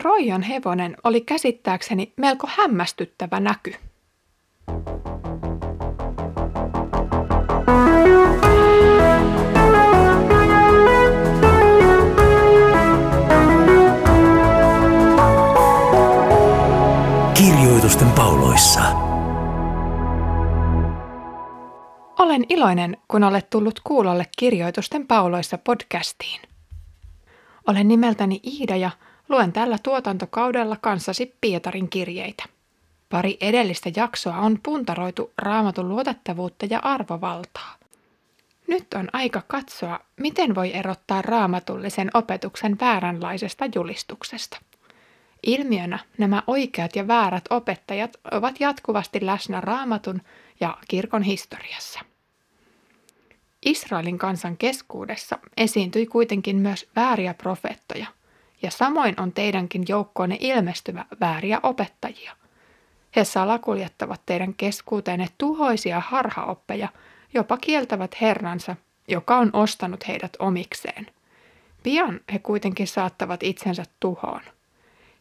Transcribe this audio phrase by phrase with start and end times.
[0.00, 3.74] Trojan hevonen oli käsittääkseni melko hämmästyttävä näky.
[17.34, 18.80] Kirjoitusten pauloissa.
[22.18, 26.40] Olen iloinen, kun olet tullut kuulolle Kirjoitusten pauloissa podcastiin.
[27.66, 28.90] Olen nimeltäni Iida ja
[29.32, 32.44] luen tällä tuotantokaudella kanssasi Pietarin kirjeitä.
[33.08, 37.74] Pari edellistä jaksoa on puntaroitu raamatun luotettavuutta ja arvovaltaa.
[38.66, 44.58] Nyt on aika katsoa, miten voi erottaa raamatullisen opetuksen vääränlaisesta julistuksesta.
[45.42, 50.22] Ilmiönä nämä oikeat ja väärät opettajat ovat jatkuvasti läsnä raamatun
[50.60, 52.00] ja kirkon historiassa.
[53.66, 58.06] Israelin kansan keskuudessa esiintyi kuitenkin myös vääriä profeettoja,
[58.62, 62.36] ja samoin on teidänkin joukkoonne ilmestyvä vääriä opettajia.
[63.16, 66.88] He salakuljettavat teidän keskuuteenne tuhoisia harhaoppeja,
[67.34, 68.76] jopa kieltävät Herransa,
[69.08, 71.06] joka on ostanut heidät omikseen.
[71.82, 74.40] Pian he kuitenkin saattavat itsensä tuhoon.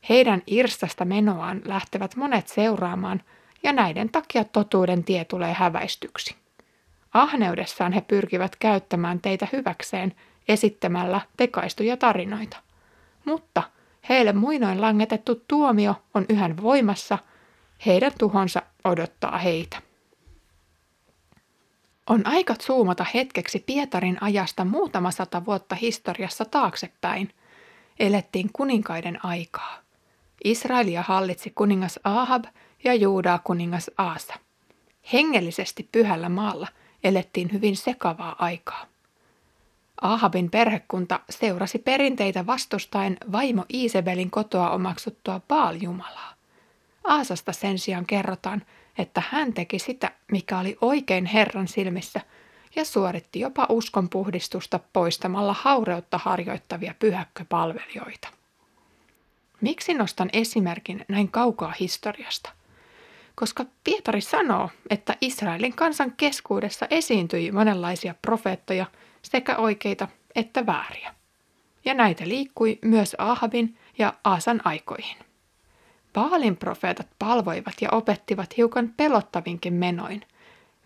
[0.10, 3.22] Heidän irstasta menoaan lähtevät monet seuraamaan,
[3.64, 6.36] ja näiden takia totuuden tie tulee häväistyksi.
[7.14, 10.14] Ahneudessaan he pyrkivät käyttämään teitä hyväkseen
[10.48, 12.58] esittämällä tekaistuja tarinoita.
[13.26, 13.64] Mutta
[14.10, 17.18] heille muinoin langetettu tuomio on yhä voimassa,
[17.86, 19.82] heidän tuhonsa odottaa heitä.
[22.10, 27.30] On aika zoomata hetkeksi Pietarin ajasta muutama sata vuotta historiassa taaksepäin.
[28.00, 29.78] Elettiin kuninkaiden aikaa.
[30.44, 32.46] Israelia hallitsi kuningas Ahab
[32.84, 34.34] ja Juudaa kuningas Aasa.
[35.14, 36.68] Hengellisesti pyhällä maalla
[37.04, 38.91] elettiin hyvin sekavaa aikaa.
[40.02, 46.34] Ahabin perhekunta seurasi perinteitä vastustaen vaimo Iisebelin kotoa omaksuttua Baal-jumalaa.
[47.04, 48.62] Aasasta sen sijaan kerrotaan,
[48.98, 52.22] että hän teki sitä, mikä oli oikein Herran silmissä,
[52.76, 58.28] ja suoritti jopa uskonpuhdistusta poistamalla haureutta harjoittavia pyhäkköpalvelijoita.
[59.62, 62.50] Miksi nostan esimerkin näin kaukaa historiasta?
[63.36, 68.86] Koska Pietari sanoo, että Israelin kansan keskuudessa esiintyi monenlaisia profeettoja,
[69.22, 71.16] sekä oikeita että vääriä.
[71.86, 75.18] Ja näitä liikkui myös Ahabin ja Aasan aikoihin.
[76.14, 80.22] Baalin profeetat palvoivat ja opettivat hiukan pelottavinkin menoin.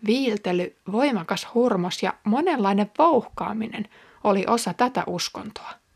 [0.06, 3.88] Viiltely, voimakas hurmos ja monenlainen vouhkaaminen
[4.24, 5.70] oli osa tätä uskontoa–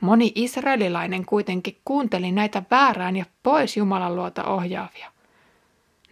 [0.00, 5.12] Moni israelilainen kuitenkin kuunteli näitä väärään ja pois Jumalan luota ohjaavia.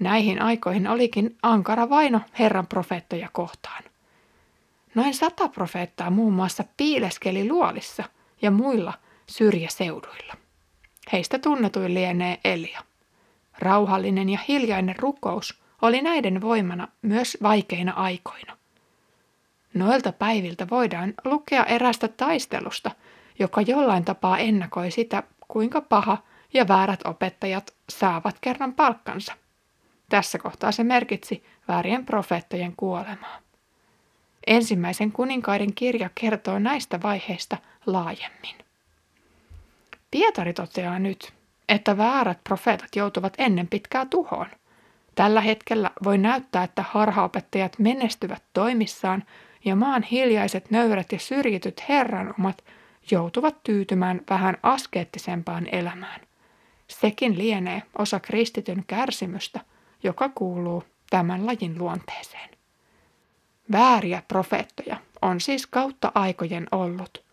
[0.00, 3.84] Näihin aikoihin olikin ankara vaino Herran profeettoja kohtaan.
[4.96, 8.04] Noin sata profeettaa muun muassa piileskeli luolissa
[8.42, 8.92] ja muilla
[9.26, 10.34] syrjäseuduilla.
[11.12, 12.82] Heistä tunnetuin lienee Elia.
[13.58, 18.56] Rauhallinen ja hiljainen rukous oli näiden voimana myös vaikeina aikoina.
[19.74, 22.90] Noilta päiviltä voidaan lukea erästä taistelusta–
[23.38, 26.18] joka jollain tapaa ennakoi sitä, kuinka paha
[26.54, 29.32] ja väärät opettajat saavat kerran palkkansa.
[30.08, 33.38] Tässä kohtaa se merkitsi väärien profeettojen kuolemaa.
[34.46, 38.54] Ensimmäisen kuninkaiden kirja kertoo näistä vaiheista laajemmin.
[40.10, 41.32] Pietari toteaa nyt,
[41.68, 44.46] että väärät profeetat joutuvat ennen pitkää tuhoon.
[45.14, 49.24] Tällä hetkellä voi näyttää, että harhaopettajat menestyvät toimissaan
[49.64, 52.64] ja maan hiljaiset nöyrät ja syrjityt herranomat
[53.10, 56.20] joutuvat tyytymään vähän askeettisempaan elämään.
[56.88, 59.60] Sekin lienee osa kristityn kärsimystä,
[60.02, 62.55] joka kuuluu tämän lajin luonteeseen.
[63.72, 67.26] Vääriä profeettoja on siis kautta aikojen ollut.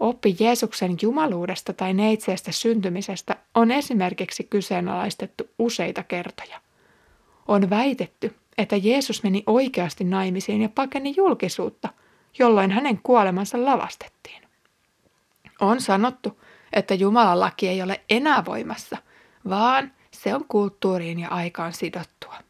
[0.00, 6.60] Oppi Jeesuksen jumaluudesta tai neitseestä syntymisestä on esimerkiksi kyseenalaistettu useita kertoja.
[7.48, 11.88] On väitetty, että Jeesus meni oikeasti naimisiin ja pakeni julkisuutta,
[12.38, 14.42] jolloin hänen kuolemansa lavastettiin.
[15.60, 16.40] On sanottu,
[16.72, 18.96] että Jumalan laki ei ole enää voimassa,
[19.48, 22.45] vaan se on kulttuuriin ja aikaan sidottua.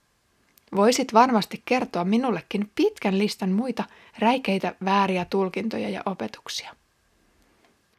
[0.74, 3.84] Voisit varmasti kertoa minullekin pitkän listan muita
[4.18, 6.76] räikeitä vääriä tulkintoja ja opetuksia.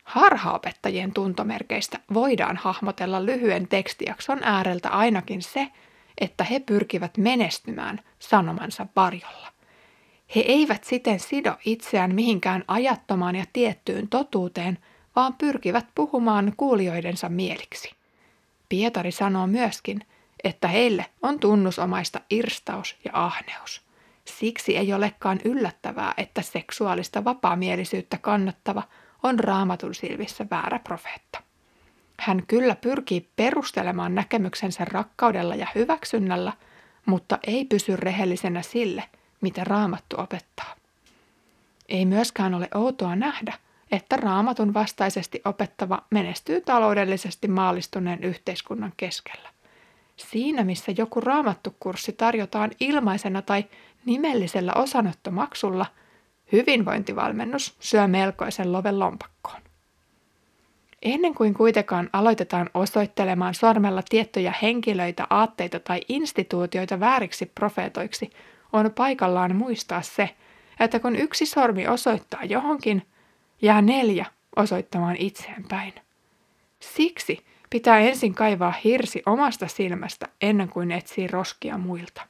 [0.03, 5.67] Harhaopettajien tuntomerkeistä voidaan hahmotella lyhyen tekstijakson ääreltä ainakin se,
[6.17, 9.47] että he pyrkivät menestymään sanomansa varjolla.
[10.35, 14.77] He eivät siten sido itseään mihinkään ajattomaan ja tiettyyn totuuteen,
[15.15, 17.91] vaan pyrkivät puhumaan kuulijoidensa mieliksi.
[18.69, 20.01] Pietari sanoo myöskin,
[20.43, 23.81] että heille on tunnusomaista irstaus ja ahneus.
[24.25, 28.83] Siksi ei olekaan yllättävää, että seksuaalista vapaamielisyyttä kannattava
[29.23, 31.43] on raamatun silmissä väärä profeetta.
[32.19, 36.53] Hän kyllä pyrkii perustelemaan näkemyksensä rakkaudella ja hyväksynnällä,
[37.05, 39.03] mutta ei pysy rehellisenä sille,
[39.41, 40.75] mitä raamattu opettaa.
[41.89, 43.53] Ei myöskään ole outoa nähdä,
[43.91, 49.49] että raamatun vastaisesti opettava menestyy taloudellisesti maalistuneen yhteiskunnan keskellä.
[50.17, 53.65] Siinä, missä joku raamattukurssi tarjotaan ilmaisena tai
[54.05, 55.85] nimellisellä osanottomaksulla,
[56.51, 59.61] hyvinvointivalmennus syö melkoisen loven lompakkoon.
[61.01, 68.29] Ennen kuin kuitenkaan aloitetaan osoittelemaan sormella tiettyjä henkilöitä, aatteita tai instituutioita vääriksi profeetoiksi,
[68.73, 70.35] on paikallaan muistaa se,
[70.79, 73.07] että kun yksi sormi osoittaa johonkin,
[73.61, 74.25] jää neljä
[74.55, 75.93] osoittamaan itseen päin.
[76.79, 82.21] Siksi pitää ensin kaivaa hirsi omasta silmästä ennen kuin etsii roskia muilta.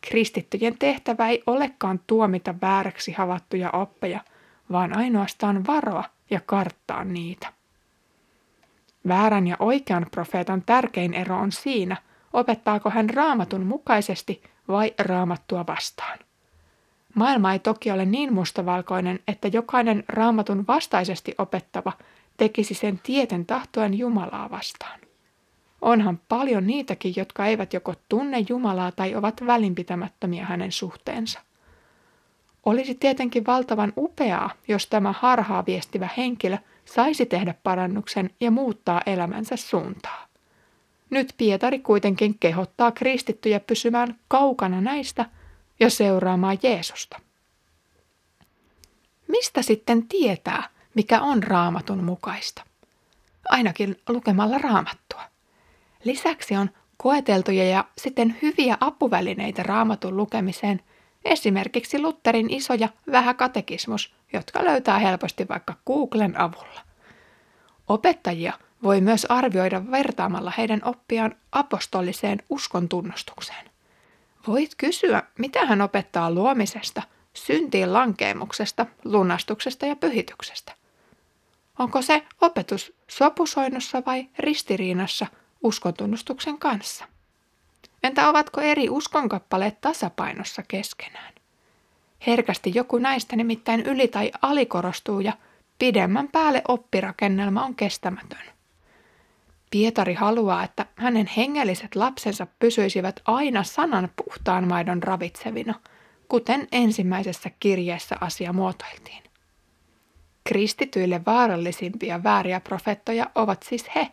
[0.00, 4.20] Kristittyjen tehtävä ei olekaan tuomita vääräksi havattuja oppeja,
[4.72, 7.52] vaan ainoastaan varoa ja karttaa niitä.
[9.08, 11.96] Väärän ja oikean profeetan tärkein ero on siinä,
[12.32, 16.18] opettaako hän raamatun mukaisesti vai raamattua vastaan.
[17.14, 21.92] Maailma ei toki ole niin mustavalkoinen, että jokainen raamatun vastaisesti opettava
[22.42, 25.00] tekisi sen tieten tahtoen Jumalaa vastaan.
[25.82, 31.40] Onhan paljon niitäkin, jotka eivät joko tunne Jumalaa tai ovat välinpitämättömiä hänen suhteensa.
[32.66, 39.56] Olisi tietenkin valtavan upeaa, jos tämä harhaa viestivä henkilö saisi tehdä parannuksen ja muuttaa elämänsä
[39.56, 40.26] suuntaa.
[41.10, 45.26] Nyt Pietari kuitenkin kehottaa kristittyjä pysymään kaukana näistä
[45.80, 47.20] ja seuraamaan Jeesusta.
[49.28, 52.62] Mistä sitten tietää, mikä on raamatun mukaista?
[53.48, 55.22] Ainakin lukemalla raamattua.
[56.04, 60.80] Lisäksi on koeteltuja ja sitten hyviä apuvälineitä raamatun lukemiseen,
[61.24, 66.80] esimerkiksi Lutterin iso ja vähä katekismus, jotka löytää helposti vaikka Googlen avulla.
[67.88, 68.52] Opettajia
[68.82, 73.70] voi myös arvioida vertaamalla heidän oppiaan apostoliseen uskon tunnustukseen.
[74.46, 77.02] Voit kysyä, mitä hän opettaa luomisesta,
[77.34, 80.72] syntiin lankeemuksesta, lunastuksesta ja pyhityksestä.
[81.78, 85.26] Onko se opetus sopusoinnussa vai ristiriinassa
[85.62, 87.04] uskontunnustuksen kanssa?
[88.02, 91.32] Entä ovatko eri uskonkappaleet tasapainossa keskenään?
[92.26, 95.32] Herkästi joku näistä nimittäin yli- tai alikorostuu ja
[95.78, 98.52] pidemmän päälle oppirakennelma on kestämätön.
[99.70, 105.74] Pietari haluaa, että hänen hengelliset lapsensa pysyisivät aina sanan puhtaan maidon ravitsevina,
[106.28, 109.22] kuten ensimmäisessä kirjeessä asia muotoiltiin.
[110.44, 114.08] Kristityille vaarallisimpia vääriä profettoja ovat siis he,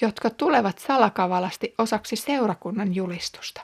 [0.00, 3.60] jotka tulevat salakavalasti osaksi seurakunnan julistusta.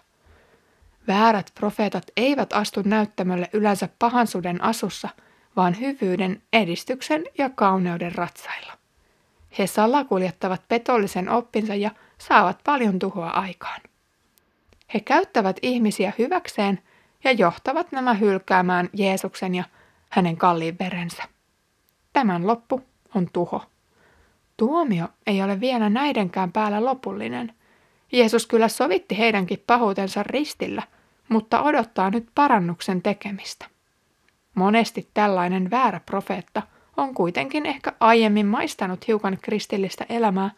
[1.08, 5.08] Väärät profeetat eivät astu näyttämölle yleensä pahansuden asussa,
[5.56, 8.72] vaan hyvyyden, edistyksen ja kauneuden ratsailla.
[9.58, 13.81] He salakuljettavat petollisen oppinsa ja saavat paljon tuhoa aikaan.
[14.94, 16.81] He käyttävät ihmisiä hyväkseen
[17.25, 19.64] ja johtavat nämä hylkäämään Jeesuksen ja
[20.10, 21.35] hänen kalliin verensä.
[22.16, 22.82] Tämän loppu
[23.14, 23.62] on tuho.
[24.56, 27.52] Tuomio ei ole vielä näidenkään päällä lopullinen.
[28.12, 30.82] Jeesus kyllä sovitti heidänkin pahuutensa ristillä,
[31.28, 33.66] mutta odottaa nyt parannuksen tekemistä.
[34.54, 36.62] Monesti tällainen väärä profeetta–
[36.96, 40.50] on kuitenkin ehkä aiemmin maistanut hiukan kristillistä elämää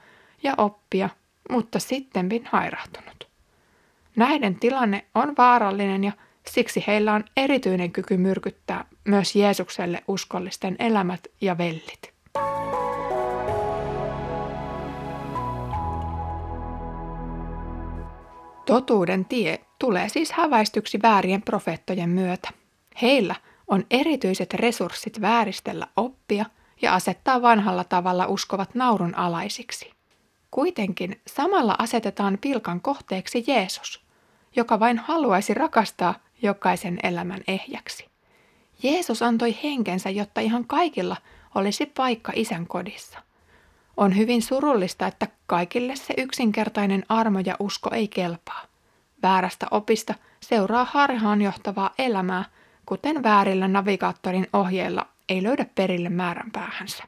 [0.43, 1.09] ja oppia,
[1.51, 3.29] mutta sittenkin hairahtunut.
[4.17, 6.13] Näiden tilanne on vaarallinen ja
[6.55, 12.13] siksi heillä on erityinen kyky myrkyttää myös Jeesukselle uskollisten elämät ja vellit.
[18.67, 22.49] Totuuden tie tulee siis häväistyksi väärien profeettojen myötä.
[23.03, 23.35] Heillä
[23.69, 26.45] on erityiset resurssit vääristellä oppia
[26.83, 29.93] ja asettaa vanhalla tavalla uskovat naurun alaisiksi.
[30.51, 34.05] Kuitenkin samalla asetetaan pilkan kohteeksi Jeesus,
[34.57, 38.09] joka vain haluaisi rakastaa jokaisen elämän ehjäksi.
[38.83, 41.17] Jeesus antoi henkensä, jotta ihan kaikilla
[41.55, 43.19] olisi paikka isän kodissa.
[43.97, 48.63] On hyvin surullista, että kaikille se yksinkertainen armo ja usko ei kelpaa.
[49.23, 52.45] Väärästä opista seuraa harhaan johtavaa elämää,
[52.87, 57.05] kuten väärillä navigaattorin ohjeilla ei löydä perille määränpäähänsä.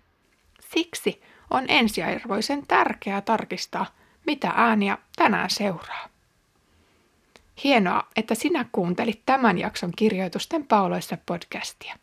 [0.72, 3.86] Siksi on ensiarvoisen tärkeää tarkistaa,
[4.26, 6.08] mitä ääniä tänään seuraa.
[7.64, 11.96] Hienoa, että sinä kuuntelit tämän jakson kirjoitusten pauloissa podcastia.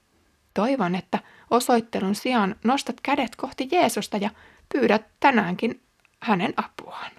[0.53, 1.19] Toivon, että
[1.51, 4.29] osoittelun sijaan nostat kädet kohti Jeesusta ja
[4.73, 5.81] pyydät tänäänkin
[6.19, 7.11] hänen apuaan.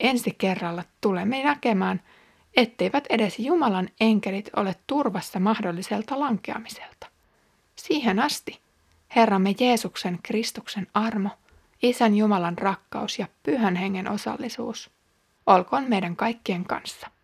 [0.00, 2.02] Ensi kerralla tulemme näkemään,
[2.56, 7.06] etteivät edes Jumalan enkelit ole turvassa mahdolliselta lankeamiselta.
[7.76, 8.60] Siihen asti
[9.16, 11.30] Herramme Jeesuksen Kristuksen armo
[11.82, 14.90] Isän Jumalan rakkaus ja pyhän hengen osallisuus
[15.46, 17.15] olkoon meidän kaikkien kanssa.